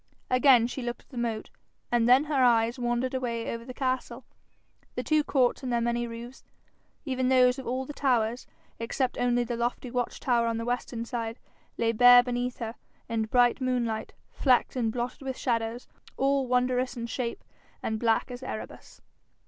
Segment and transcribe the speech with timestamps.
[0.31, 1.51] Again she looked at the moat,
[1.91, 4.25] and then her eyes wandered away over the castle.
[4.95, 6.43] The two courts and their many roofs,
[7.05, 8.47] even those of all the towers,
[8.79, 11.37] except only the lofty watch tower on the western side,
[11.77, 12.73] lay bare beneath her,
[13.07, 15.87] in bright moonlight, flecked and blotted with shadows,
[16.17, 17.43] all wondrous in shape
[17.83, 19.01] and black as Erebus.